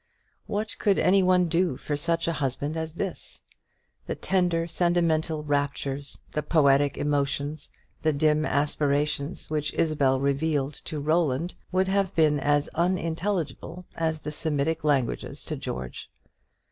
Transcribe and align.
What 0.47 0.77
could 0.79 0.97
any 0.97 1.21
one 1.21 1.47
do 1.47 1.77
for 1.77 1.95
such 1.95 2.27
a 2.27 2.33
husband 2.33 2.75
as 2.75 2.95
this? 2.95 3.43
The 4.07 4.15
tender 4.15 4.65
sentimental 4.67 5.43
raptures, 5.43 6.17
the 6.31 6.41
poetic 6.41 6.97
emotions, 6.97 7.69
the 8.01 8.11
dim 8.11 8.43
aspirations, 8.43 9.51
which 9.51 9.75
Isabel 9.75 10.19
revealed 10.19 10.73
to 10.89 10.99
Roland, 10.99 11.53
would 11.71 11.87
have 11.87 12.15
been 12.15 12.39
as 12.39 12.67
unintelligible 12.69 13.85
as 13.95 14.21
the 14.21 14.31
Semitic 14.31 14.83
languages 14.83 15.43
to 15.43 15.55
George. 15.55 16.09